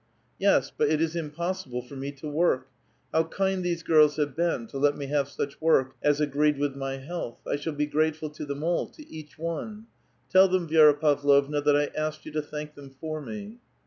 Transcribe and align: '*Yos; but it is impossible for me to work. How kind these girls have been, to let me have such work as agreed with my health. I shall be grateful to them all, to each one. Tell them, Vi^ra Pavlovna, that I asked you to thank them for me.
'*Yos; 0.39 0.71
but 0.75 0.89
it 0.89 0.99
is 0.99 1.15
impossible 1.15 1.83
for 1.83 1.95
me 1.95 2.11
to 2.11 2.27
work. 2.27 2.67
How 3.13 3.25
kind 3.25 3.63
these 3.63 3.83
girls 3.83 4.15
have 4.15 4.35
been, 4.35 4.65
to 4.69 4.79
let 4.79 4.97
me 4.97 5.05
have 5.05 5.29
such 5.29 5.61
work 5.61 5.93
as 6.01 6.19
agreed 6.19 6.57
with 6.57 6.75
my 6.75 6.97
health. 6.97 7.37
I 7.47 7.55
shall 7.55 7.73
be 7.73 7.85
grateful 7.85 8.31
to 8.31 8.43
them 8.47 8.63
all, 8.63 8.87
to 8.87 9.07
each 9.13 9.37
one. 9.37 9.85
Tell 10.27 10.47
them, 10.47 10.67
Vi^ra 10.67 10.99
Pavlovna, 10.99 11.61
that 11.61 11.77
I 11.77 11.91
asked 11.95 12.25
you 12.25 12.31
to 12.31 12.41
thank 12.41 12.73
them 12.73 12.89
for 12.99 13.21
me. 13.21 13.59